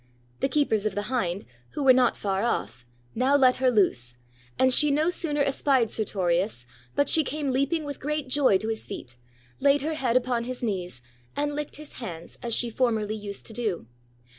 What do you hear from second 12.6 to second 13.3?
formerly